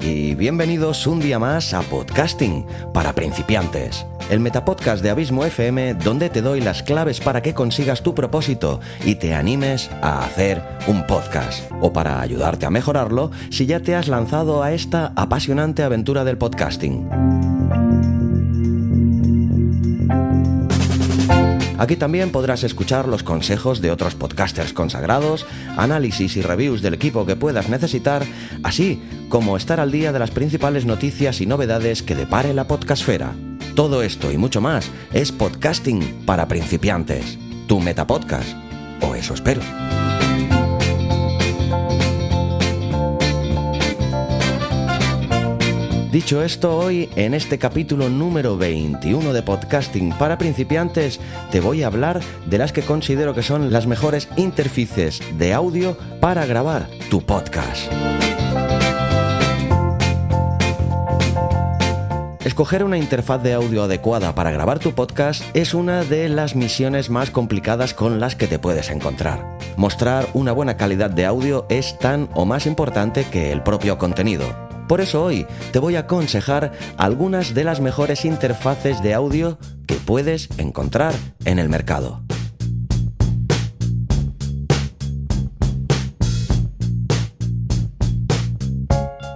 [0.00, 2.64] Y bienvenidos un día más a Podcasting
[2.94, 4.06] para principiantes.
[4.30, 8.80] El metapodcast de Abismo FM donde te doy las claves para que consigas tu propósito
[9.04, 13.94] y te animes a hacer un podcast o para ayudarte a mejorarlo si ya te
[13.94, 18.15] has lanzado a esta apasionante aventura del podcasting.
[21.78, 27.26] Aquí también podrás escuchar los consejos de otros podcasters consagrados, análisis y reviews del equipo
[27.26, 28.24] que puedas necesitar,
[28.62, 33.34] así como estar al día de las principales noticias y novedades que depare la podcastfera.
[33.74, 37.38] Todo esto y mucho más es podcasting para principiantes.
[37.66, 38.56] Tu metapodcast.
[39.02, 39.60] O eso espero.
[46.16, 51.88] Dicho esto, hoy en este capítulo número 21 de Podcasting para principiantes te voy a
[51.88, 57.20] hablar de las que considero que son las mejores interfaces de audio para grabar tu
[57.20, 57.92] podcast.
[62.46, 67.10] Escoger una interfaz de audio adecuada para grabar tu podcast es una de las misiones
[67.10, 69.58] más complicadas con las que te puedes encontrar.
[69.76, 74.65] Mostrar una buena calidad de audio es tan o más importante que el propio contenido.
[74.88, 79.96] Por eso hoy te voy a aconsejar algunas de las mejores interfaces de audio que
[79.96, 82.22] puedes encontrar en el mercado.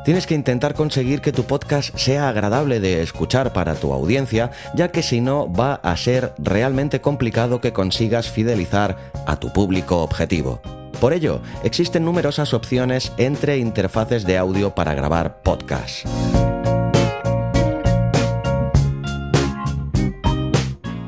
[0.05, 4.91] Tienes que intentar conseguir que tu podcast sea agradable de escuchar para tu audiencia, ya
[4.91, 10.63] que si no va a ser realmente complicado que consigas fidelizar a tu público objetivo.
[11.00, 16.05] Por ello, existen numerosas opciones entre interfaces de audio para grabar podcasts.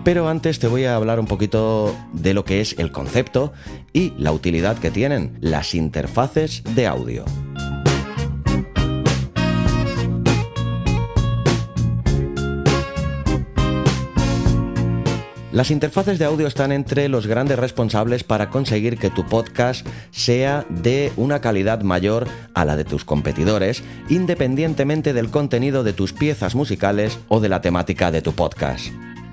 [0.03, 3.53] Pero antes te voy a hablar un poquito de lo que es el concepto
[3.92, 7.24] y la utilidad que tienen las interfaces de audio.
[15.53, 20.65] Las interfaces de audio están entre los grandes responsables para conseguir que tu podcast sea
[20.71, 26.55] de una calidad mayor a la de tus competidores, independientemente del contenido de tus piezas
[26.55, 28.87] musicales o de la temática de tu podcast.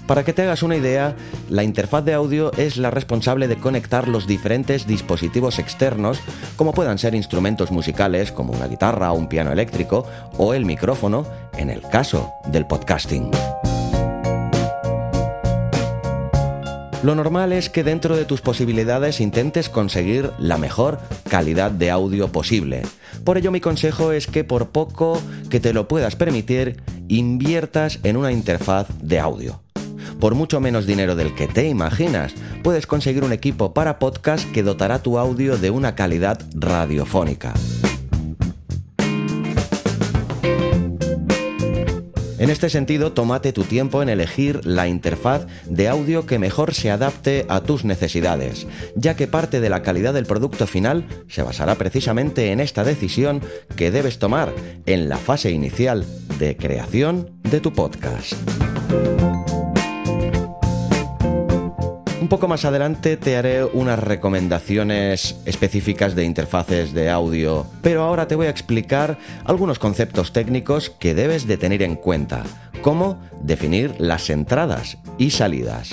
[0.07, 1.15] Para que te hagas una idea,
[1.49, 6.19] la interfaz de audio es la responsable de conectar los diferentes dispositivos externos,
[6.57, 10.05] como puedan ser instrumentos musicales como una guitarra o un piano eléctrico,
[10.37, 11.25] o el micrófono,
[11.57, 13.31] en el caso del podcasting.
[17.01, 20.99] Lo normal es que dentro de tus posibilidades intentes conseguir la mejor
[21.29, 22.81] calidad de audio posible.
[23.23, 28.17] Por ello mi consejo es que por poco que te lo puedas permitir, inviertas en
[28.17, 29.61] una interfaz de audio.
[30.19, 32.33] Por mucho menos dinero del que te imaginas,
[32.63, 37.53] puedes conseguir un equipo para podcast que dotará tu audio de una calidad radiofónica.
[42.39, 46.89] En este sentido, tómate tu tiempo en elegir la interfaz de audio que mejor se
[46.89, 51.75] adapte a tus necesidades, ya que parte de la calidad del producto final se basará
[51.75, 53.41] precisamente en esta decisión
[53.75, 54.53] que debes tomar
[54.85, 56.05] en la fase inicial
[56.39, 58.33] de creación de tu podcast.
[62.29, 68.35] Poco más adelante te haré unas recomendaciones específicas de interfaces de audio, pero ahora te
[68.35, 72.43] voy a explicar algunos conceptos técnicos que debes de tener en cuenta,
[72.83, 75.89] como definir las entradas y salidas.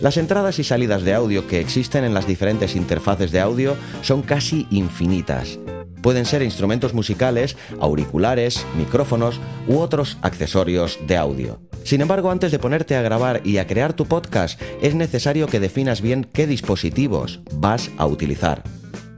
[0.00, 4.22] Las entradas y salidas de audio que existen en las diferentes interfaces de audio son
[4.22, 5.60] casi infinitas.
[6.02, 11.69] Pueden ser instrumentos musicales, auriculares, micrófonos u otros accesorios de audio.
[11.84, 15.60] Sin embargo, antes de ponerte a grabar y a crear tu podcast, es necesario que
[15.60, 18.62] definas bien qué dispositivos vas a utilizar.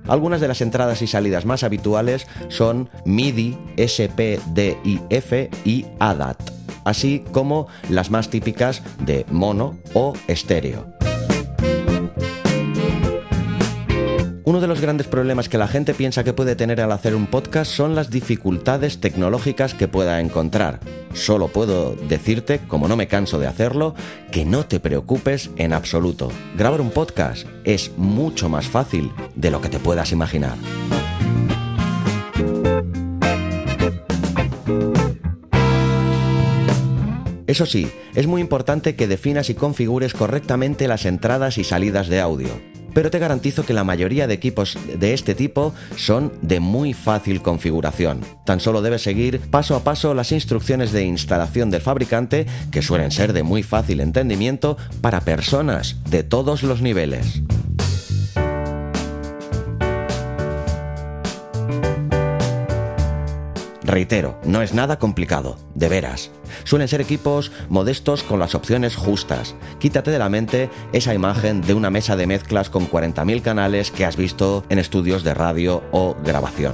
[0.09, 5.32] Algunas de las entradas y salidas más habituales son MIDI, SPDIF
[5.64, 6.41] y ADAT,
[6.85, 11.01] así como las más típicas de mono o estéreo.
[14.44, 17.29] Uno de los grandes problemas que la gente piensa que puede tener al hacer un
[17.29, 20.81] podcast son las dificultades tecnológicas que pueda encontrar.
[21.15, 23.94] Solo puedo decirte, como no me canso de hacerlo,
[24.33, 26.33] que no te preocupes en absoluto.
[26.56, 30.56] Grabar un podcast es mucho más fácil de lo que te puedas imaginar.
[37.47, 42.21] Eso sí, es muy importante que definas y configures correctamente las entradas y salidas de
[42.21, 42.72] audio.
[42.94, 47.43] Pero te garantizo que la mayoría de equipos de este tipo son de muy fácil
[47.43, 48.21] configuración.
[48.44, 53.11] Tan solo debes seguir paso a paso las instrucciones de instalación del fabricante, que suelen
[53.11, 57.43] ser de muy fácil entendimiento para personas de todos los niveles.
[63.93, 66.31] Reitero, no es nada complicado, de veras.
[66.65, 69.55] Suelen ser equipos modestos con las opciones justas.
[69.81, 74.06] Quítate de la mente esa imagen de una mesa de mezclas con 40.000 canales que
[74.06, 76.73] has visto en estudios de radio o grabación.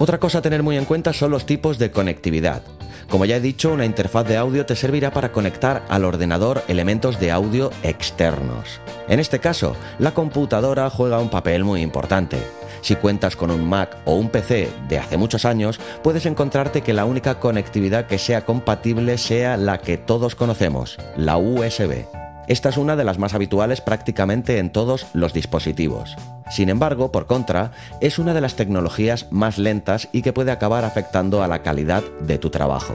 [0.00, 2.64] Otra cosa a tener muy en cuenta son los tipos de conectividad.
[3.08, 7.20] Como ya he dicho, una interfaz de audio te servirá para conectar al ordenador elementos
[7.20, 8.80] de audio externos.
[9.08, 12.38] En este caso, la computadora juega un papel muy importante.
[12.80, 16.92] Si cuentas con un Mac o un PC de hace muchos años, puedes encontrarte que
[16.92, 22.23] la única conectividad que sea compatible sea la que todos conocemos, la USB.
[22.46, 26.16] Esta es una de las más habituales prácticamente en todos los dispositivos.
[26.50, 30.84] Sin embargo, por contra, es una de las tecnologías más lentas y que puede acabar
[30.84, 32.94] afectando a la calidad de tu trabajo.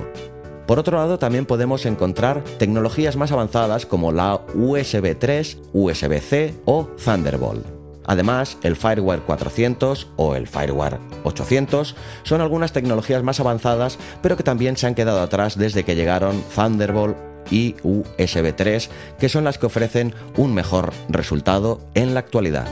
[0.67, 6.87] Por otro lado, también podemos encontrar tecnologías más avanzadas como la USB 3, USB-C o
[7.03, 7.65] Thunderbolt.
[8.05, 14.43] Además, el Firewire 400 o el Firewire 800 son algunas tecnologías más avanzadas, pero que
[14.43, 18.89] también se han quedado atrás desde que llegaron Thunderbolt y USB 3,
[19.19, 22.67] que son las que ofrecen un mejor resultado en la actualidad.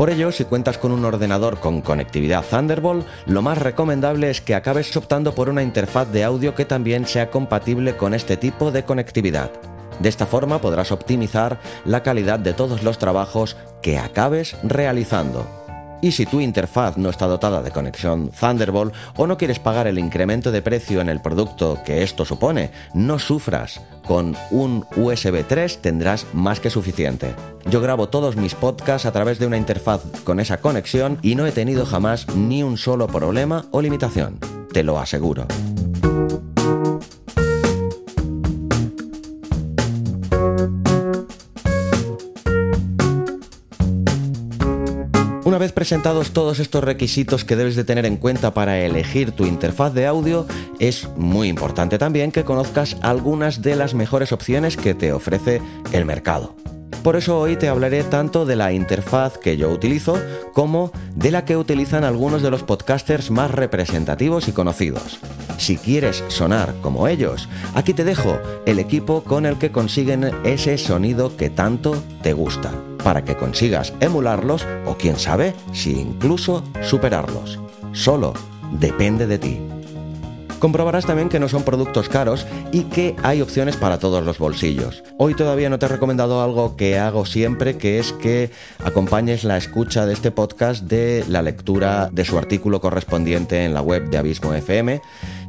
[0.00, 4.54] Por ello, si cuentas con un ordenador con conectividad Thunderbolt, lo más recomendable es que
[4.54, 8.82] acabes optando por una interfaz de audio que también sea compatible con este tipo de
[8.82, 9.50] conectividad.
[9.98, 15.59] De esta forma podrás optimizar la calidad de todos los trabajos que acabes realizando.
[16.02, 19.98] Y si tu interfaz no está dotada de conexión Thunderbolt o no quieres pagar el
[19.98, 23.80] incremento de precio en el producto que esto supone, no sufras.
[24.06, 27.34] Con un USB 3 tendrás más que suficiente.
[27.70, 31.46] Yo grabo todos mis podcasts a través de una interfaz con esa conexión y no
[31.46, 34.38] he tenido jamás ni un solo problema o limitación.
[34.72, 35.46] Te lo aseguro.
[45.80, 50.06] Presentados todos estos requisitos que debes de tener en cuenta para elegir tu interfaz de
[50.06, 50.46] audio,
[50.78, 55.62] es muy importante también que conozcas algunas de las mejores opciones que te ofrece
[55.92, 56.54] el mercado.
[57.02, 60.18] Por eso hoy te hablaré tanto de la interfaz que yo utilizo
[60.52, 65.18] como de la que utilizan algunos de los podcasters más representativos y conocidos.
[65.56, 70.76] Si quieres sonar como ellos, aquí te dejo el equipo con el que consiguen ese
[70.76, 72.70] sonido que tanto te gusta
[73.02, 77.58] para que consigas emularlos o quién sabe si incluso superarlos.
[77.92, 78.34] Solo
[78.72, 79.79] depende de ti.
[80.60, 85.02] Comprobarás también que no son productos caros y que hay opciones para todos los bolsillos.
[85.16, 88.50] Hoy todavía no te he recomendado algo que hago siempre, que es que
[88.84, 93.80] acompañes la escucha de este podcast de la lectura de su artículo correspondiente en la
[93.80, 95.00] web de Abismo FM,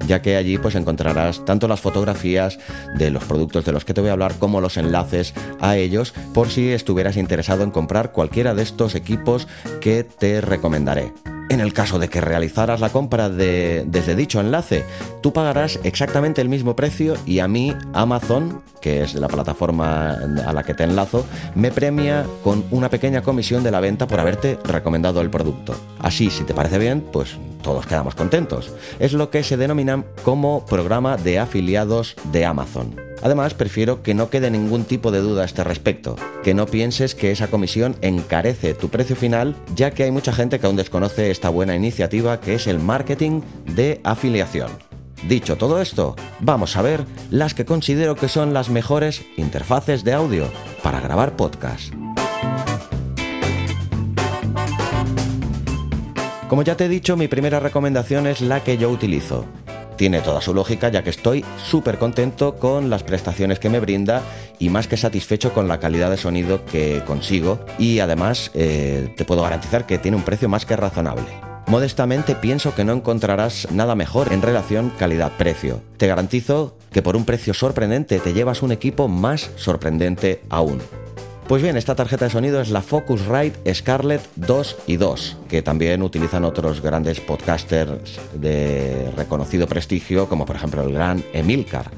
[0.07, 2.57] ya que allí pues encontrarás tanto las fotografías
[2.95, 6.13] de los productos de los que te voy a hablar como los enlaces a ellos
[6.33, 9.49] por si estuvieras interesado en comprar cualquiera de estos equipos
[9.81, 11.11] que te recomendaré.
[11.51, 14.85] En el caso de que realizaras la compra desde dicho enlace,
[15.21, 20.11] tú pagarás exactamente el mismo precio y a mí Amazon, que es la plataforma
[20.45, 24.21] a la que te enlazo, me premia con una pequeña comisión de la venta por
[24.21, 25.75] haberte recomendado el producto.
[25.99, 28.71] Así, si te parece bien, pues todos quedamos contentos.
[28.99, 33.10] Es lo que se denomina como programa de afiliados de Amazon.
[33.23, 37.13] Además, prefiero que no quede ningún tipo de duda a este respecto, que no pienses
[37.13, 41.29] que esa comisión encarece tu precio final, ya que hay mucha gente que aún desconoce
[41.29, 43.41] esta buena iniciativa que es el marketing
[43.75, 44.71] de afiliación.
[45.27, 50.13] Dicho todo esto, vamos a ver las que considero que son las mejores interfaces de
[50.13, 50.49] audio
[50.81, 51.93] para grabar podcast.
[56.49, 59.45] Como ya te he dicho, mi primera recomendación es la que yo utilizo,
[60.01, 64.23] tiene toda su lógica ya que estoy súper contento con las prestaciones que me brinda
[64.57, 69.25] y más que satisfecho con la calidad de sonido que consigo y además eh, te
[69.25, 71.27] puedo garantizar que tiene un precio más que razonable.
[71.67, 75.83] Modestamente pienso que no encontrarás nada mejor en relación calidad-precio.
[75.97, 80.81] Te garantizo que por un precio sorprendente te llevas un equipo más sorprendente aún.
[81.51, 86.01] Pues bien, esta tarjeta de sonido es la Focusrite Scarlett 2 y 2, que también
[86.01, 91.91] utilizan otros grandes podcasters de reconocido prestigio, como por ejemplo el gran Emilcar.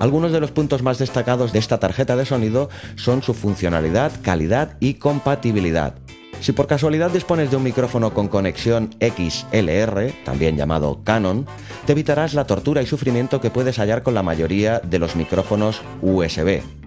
[0.00, 4.76] Algunos de los puntos más destacados de esta tarjeta de sonido son su funcionalidad, calidad
[4.80, 5.94] y compatibilidad.
[6.40, 11.46] Si por casualidad dispones de un micrófono con conexión XLR, también llamado Canon,
[11.86, 15.80] te evitarás la tortura y sufrimiento que puedes hallar con la mayoría de los micrófonos
[16.00, 16.81] USB.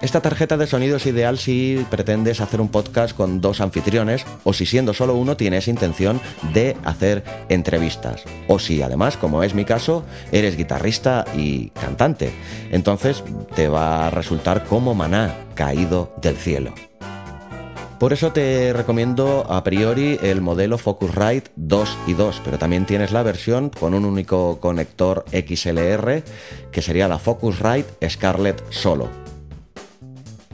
[0.00, 4.54] Esta tarjeta de sonido es ideal si pretendes hacer un podcast con dos anfitriones o
[4.54, 6.22] si siendo solo uno tienes intención
[6.54, 8.24] de hacer entrevistas.
[8.48, 10.02] O si además, como es mi caso,
[10.32, 12.32] eres guitarrista y cantante.
[12.70, 13.22] Entonces
[13.54, 16.72] te va a resultar como maná caído del cielo.
[17.98, 23.12] Por eso te recomiendo a priori el modelo Focusrite 2 y 2, pero también tienes
[23.12, 26.22] la versión con un único conector XLR
[26.72, 29.19] que sería la Focusrite Scarlett Solo.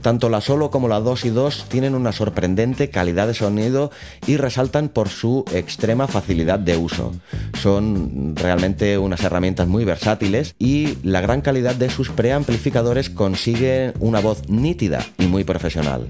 [0.03, 3.91] Tanto la Solo como la 2 y 2 tienen una sorprendente calidad de sonido
[4.27, 7.13] y resaltan por su extrema facilidad de uso.
[7.61, 14.21] Son realmente unas herramientas muy versátiles y la gran calidad de sus preamplificadores consigue una
[14.21, 16.07] voz nítida y muy profesional.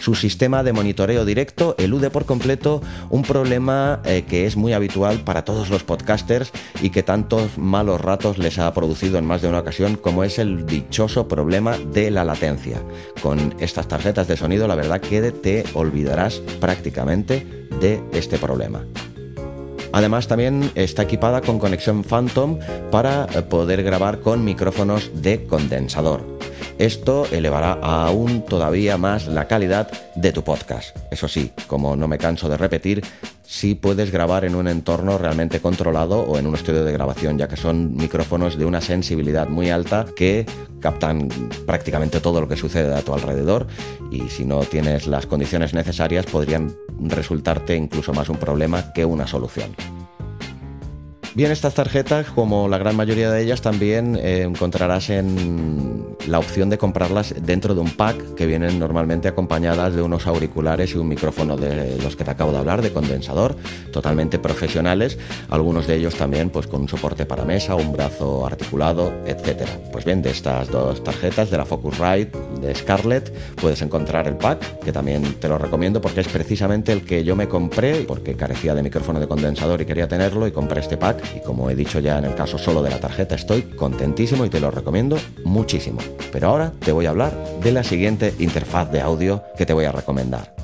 [0.00, 5.20] Su sistema de monitoreo directo elude por completo un problema eh, que es muy habitual
[5.20, 9.48] para todos los podcasters y que tantos malos ratos les ha producido en más de
[9.48, 12.82] una ocasión, como es el dichoso problema de la latencia.
[13.22, 18.84] Con estas tarjetas de sonido, la verdad que te olvidarás prácticamente de este problema.
[19.92, 22.58] Además también está equipada con conexión Phantom
[22.90, 26.34] para eh, poder grabar con micrófonos de condensador.
[26.78, 30.96] Esto elevará aún todavía más la calidad de tu podcast.
[31.10, 33.02] Eso sí, como no me canso de repetir,
[33.44, 37.46] si puedes grabar en un entorno realmente controlado o en un estudio de grabación, ya
[37.46, 40.46] que son micrófonos de una sensibilidad muy alta que
[40.80, 41.28] captan
[41.64, 43.66] prácticamente todo lo que sucede a tu alrededor
[44.10, 49.26] y si no tienes las condiciones necesarias podrían resultarte incluso más un problema que una
[49.26, 49.74] solución.
[51.34, 56.70] Bien, estas tarjetas, como la gran mayoría de ellas, también eh, encontrarás en la opción
[56.70, 61.08] de comprarlas dentro de un pack que vienen normalmente acompañadas de unos auriculares y un
[61.08, 63.56] micrófono de los que te acabo de hablar, de condensador,
[63.92, 65.18] totalmente profesionales,
[65.50, 69.68] algunos de ellos también pues con un soporte para mesa, un brazo articulado, etc.
[69.90, 74.78] Pues bien, de estas dos tarjetas, de la Focusrite, de Scarlett, puedes encontrar el pack,
[74.84, 78.72] que también te lo recomiendo porque es precisamente el que yo me compré, porque carecía
[78.76, 82.00] de micrófono de condensador y quería tenerlo y compré este pack y como he dicho
[82.00, 85.98] ya en el caso solo de la tarjeta estoy contentísimo y te lo recomiendo muchísimo.
[86.32, 89.84] Pero ahora te voy a hablar de la siguiente interfaz de audio que te voy
[89.84, 90.54] a recomendar.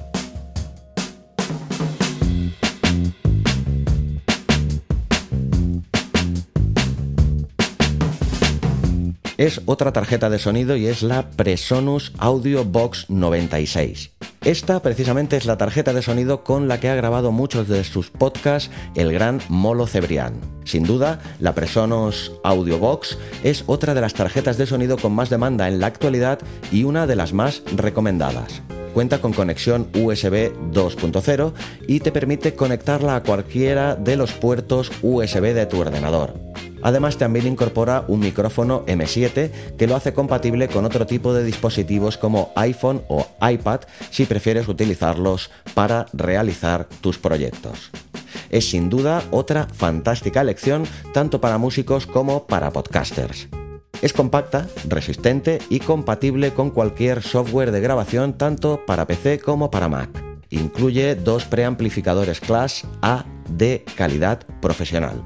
[9.40, 14.19] es otra tarjeta de sonido y es la Presonus Audio Box 96.
[14.44, 18.10] Esta precisamente es la tarjeta de sonido con la que ha grabado muchos de sus
[18.10, 20.40] podcasts el gran Molo Cebrián.
[20.64, 25.28] Sin duda, la Presonus Audio Box es otra de las tarjetas de sonido con más
[25.28, 26.38] demanda en la actualidad
[26.72, 28.62] y una de las más recomendadas.
[28.94, 31.52] Cuenta con conexión USB 2.0
[31.86, 36.49] y te permite conectarla a cualquiera de los puertos USB de tu ordenador.
[36.82, 42.16] Además también incorpora un micrófono M7 que lo hace compatible con otro tipo de dispositivos
[42.16, 47.90] como iPhone o iPad si prefieres utilizarlos para realizar tus proyectos.
[48.50, 53.48] Es sin duda otra fantástica elección tanto para músicos como para podcasters.
[54.02, 59.88] Es compacta, resistente y compatible con cualquier software de grabación tanto para PC como para
[59.88, 60.08] Mac.
[60.48, 65.22] Incluye dos preamplificadores Class A de calidad profesional.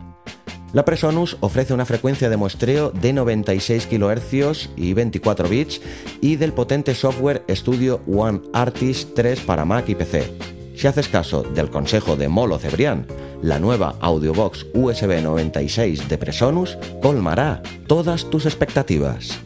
[0.74, 5.80] La Presonus ofrece una frecuencia de muestreo de 96 kHz y 24 bits
[6.20, 10.36] y del potente software Studio One Artist 3 para Mac y PC.
[10.74, 13.06] Si haces caso del consejo de Molo Cebrián,
[13.40, 19.38] la nueva Audiobox USB 96 de Presonus colmará todas tus expectativas.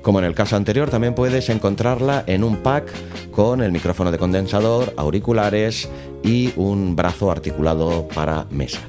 [0.00, 2.90] Como en el caso anterior, también puedes encontrarla en un pack
[3.30, 5.86] con el micrófono de condensador, auriculares
[6.22, 8.80] y un brazo articulado para mesa.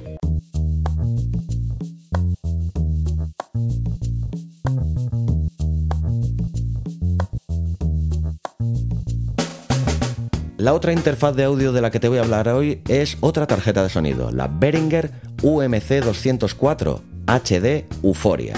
[10.65, 13.45] La otra interfaz de audio de la que te voy a hablar hoy es otra
[13.45, 15.11] tarjeta de sonido, la Behringer
[15.43, 18.55] UMC 204 HD Euphoria.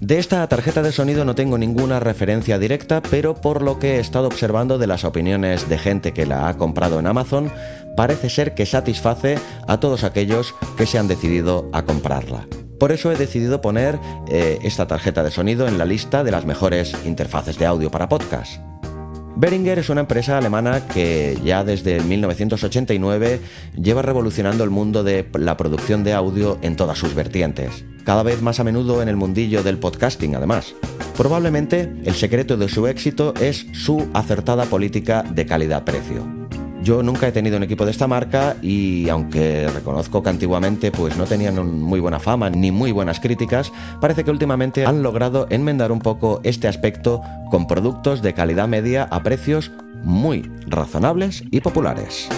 [0.00, 4.00] De esta tarjeta de sonido no tengo ninguna referencia directa, pero por lo que he
[4.00, 7.52] estado observando de las opiniones de gente que la ha comprado en Amazon,
[7.98, 9.38] parece ser que satisface
[9.68, 12.46] a todos aquellos que se han decidido a comprarla.
[12.80, 13.98] Por eso he decidido poner
[14.30, 18.08] eh, esta tarjeta de sonido en la lista de las mejores interfaces de audio para
[18.08, 18.58] podcast.
[19.36, 23.40] Behringer es una empresa alemana que ya desde 1989
[23.76, 27.84] lleva revolucionando el mundo de la producción de audio en todas sus vertientes.
[28.04, 30.74] cada vez más a menudo en el mundillo del podcasting además.
[31.16, 36.35] Probablemente el secreto de su éxito es su acertada política de calidad-precio.
[36.86, 41.16] Yo nunca he tenido un equipo de esta marca y aunque reconozco que antiguamente pues
[41.16, 45.90] no tenían muy buena fama ni muy buenas críticas, parece que últimamente han logrado enmendar
[45.90, 49.72] un poco este aspecto con productos de calidad media a precios
[50.04, 52.28] muy razonables y populares.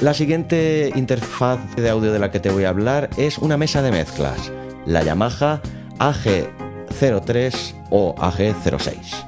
[0.00, 3.80] La siguiente interfaz de audio de la que te voy a hablar es una mesa
[3.80, 4.50] de mezclas,
[4.86, 5.60] la Yamaha
[6.00, 9.25] AG03 o AG06.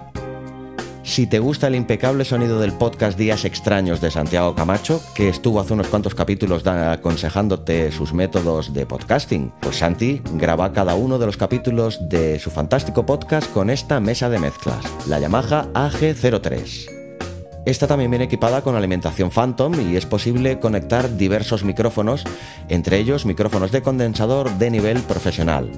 [1.18, 5.58] Si te gusta el impecable sonido del podcast Días Extraños de Santiago Camacho, que estuvo
[5.58, 11.26] hace unos cuantos capítulos aconsejándote sus métodos de podcasting, pues Santi graba cada uno de
[11.26, 16.88] los capítulos de su fantástico podcast con esta mesa de mezclas, la Yamaha AG03.
[17.66, 22.22] Esta también viene equipada con alimentación Phantom y es posible conectar diversos micrófonos,
[22.68, 25.68] entre ellos micrófonos de condensador de nivel profesional.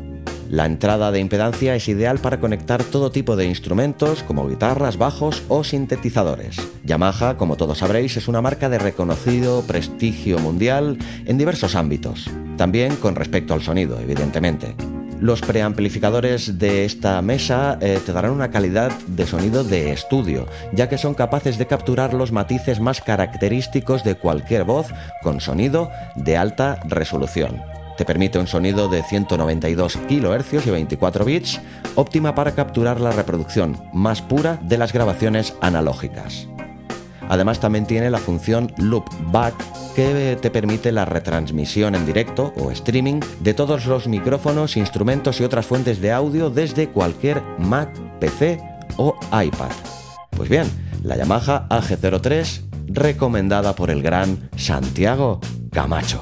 [0.50, 5.45] La entrada de impedancia es ideal para conectar todo tipo de instrumentos como guitarras, bajos
[5.47, 6.57] o sintetizadores.
[6.83, 12.97] Yamaha, como todos sabréis, es una marca de reconocido prestigio mundial en diversos ámbitos, también
[12.97, 14.75] con respecto al sonido, evidentemente.
[15.21, 20.88] Los preamplificadores de esta mesa eh, te darán una calidad de sonido de estudio, ya
[20.88, 24.88] que son capaces de capturar los matices más característicos de cualquier voz
[25.23, 27.70] con sonido de alta resolución.
[28.00, 31.61] Te permite un sonido de 192 kHz y 24 bits,
[31.97, 36.49] óptima para capturar la reproducción más pura de las grabaciones analógicas.
[37.28, 39.54] Además también tiene la función Loop Back
[39.95, 45.45] que te permite la retransmisión en directo o streaming de todos los micrófonos, instrumentos y
[45.45, 48.62] otras fuentes de audio desde cualquier Mac, PC
[48.97, 49.73] o iPad.
[50.30, 50.66] Pues bien,
[51.02, 55.38] la Yamaha AG03 recomendada por el gran Santiago
[55.71, 56.19] Camacho.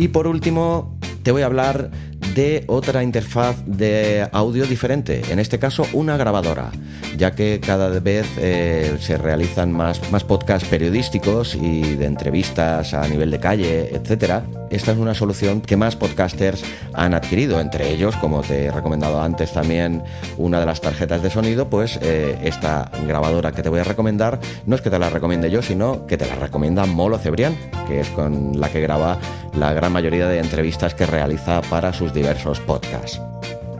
[0.00, 1.90] Y por último, te voy a hablar
[2.34, 6.70] de otra interfaz de audio diferente, en este caso una grabadora,
[7.18, 13.06] ya que cada vez eh, se realizan más, más podcasts periodísticos y de entrevistas a
[13.08, 14.42] nivel de calle, etcétera.
[14.70, 16.62] Esta es una solución que más podcasters
[16.94, 20.04] han adquirido, entre ellos, como te he recomendado antes también,
[20.38, 24.38] una de las tarjetas de sonido, pues eh, esta grabadora que te voy a recomendar
[24.66, 27.56] no es que te la recomiende yo, sino que te la recomienda Molo Cebrián,
[27.88, 29.18] que es con la que graba
[29.54, 33.20] la gran mayoría de entrevistas que realiza para sus diversos podcasts.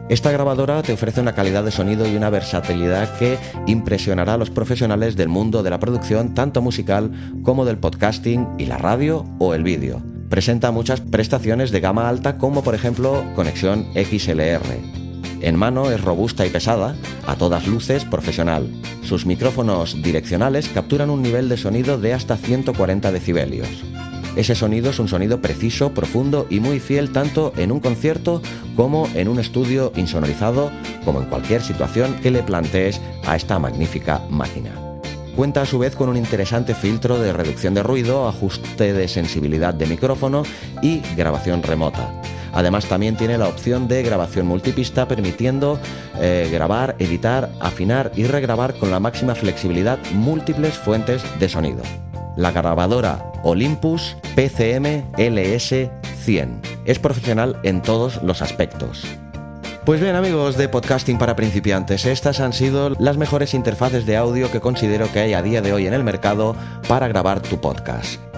[0.09, 4.49] Esta grabadora te ofrece una calidad de sonido y una versatilidad que impresionará a los
[4.49, 7.11] profesionales del mundo de la producción, tanto musical
[7.43, 10.10] como del podcasting y la radio o el vídeo.
[10.31, 14.61] Presenta muchas prestaciones de gama alta como por ejemplo conexión XLR.
[15.41, 16.95] En mano es robusta y pesada,
[17.27, 18.69] a todas luces profesional.
[19.03, 23.67] Sus micrófonos direccionales capturan un nivel de sonido de hasta 140 decibelios.
[24.37, 28.41] Ese sonido es un sonido preciso, profundo y muy fiel tanto en un concierto
[28.77, 30.71] como en un estudio insonorizado,
[31.03, 34.90] como en cualquier situación que le plantees a esta magnífica máquina.
[35.41, 39.73] Cuenta a su vez con un interesante filtro de reducción de ruido, ajuste de sensibilidad
[39.73, 40.43] de micrófono
[40.83, 42.13] y grabación remota.
[42.53, 45.79] Además también tiene la opción de grabación multipista permitiendo
[46.19, 51.81] eh, grabar, editar, afinar y regrabar con la máxima flexibilidad múltiples fuentes de sonido
[52.35, 56.61] la grabadora Olympus PCM LS100.
[56.85, 59.07] Es profesional en todos los aspectos.
[59.85, 64.51] Pues bien amigos de podcasting para principiantes, estas han sido las mejores interfaces de audio
[64.51, 66.55] que considero que hay a día de hoy en el mercado
[66.87, 68.30] para grabar tu podcast.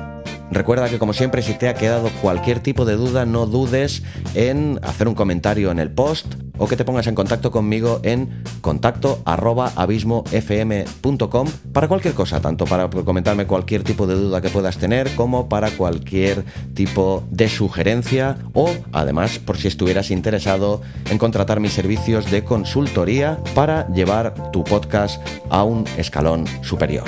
[0.54, 4.04] Recuerda que como siempre si te ha quedado cualquier tipo de duda no dudes
[4.36, 8.44] en hacer un comentario en el post o que te pongas en contacto conmigo en
[8.62, 15.10] contacto abismofm.com para cualquier cosa, tanto para comentarme cualquier tipo de duda que puedas tener
[15.16, 21.74] como para cualquier tipo de sugerencia o además por si estuvieras interesado en contratar mis
[21.74, 27.06] servicios de consultoría para llevar tu podcast a un escalón superior.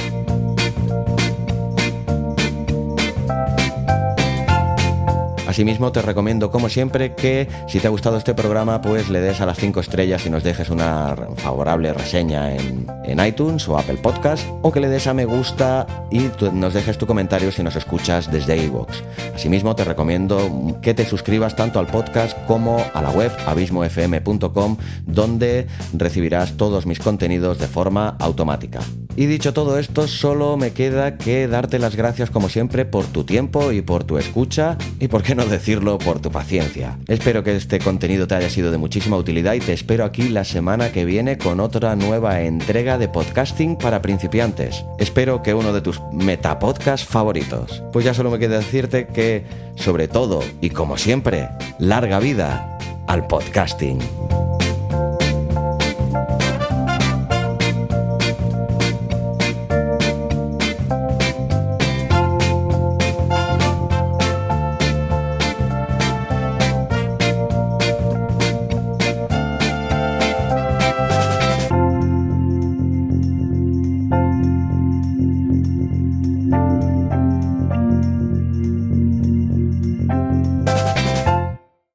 [5.55, 9.39] Asimismo, te recomiendo, como siempre, que si te ha gustado este programa, pues le des
[9.39, 12.85] a las 5 estrellas y nos dejes una favorable reseña en,
[13.25, 17.07] iTunes o Apple Podcast, o que le des a me gusta y nos dejes tu
[17.07, 19.01] comentario si nos escuchas desde iVoox.
[19.33, 25.67] Asimismo, te recomiendo que te suscribas tanto al podcast como a la web abismofm.com, donde
[25.93, 28.81] recibirás todos mis contenidos de forma automática.
[29.15, 33.23] Y dicho todo esto, solo me queda que darte las gracias como siempre por tu
[33.23, 36.97] tiempo y por tu escucha y por qué no decirlo por tu paciencia.
[37.07, 40.43] Espero que este contenido te haya sido de muchísima utilidad y te espero aquí la
[40.43, 44.85] semana que viene con otra nueva entrega de podcasting para principiantes.
[44.99, 47.83] Espero que uno de tus metapodcasts favoritos.
[47.91, 52.77] Pues ya solo me queda decirte que, sobre todo y como siempre, larga vida
[53.07, 53.99] al podcasting.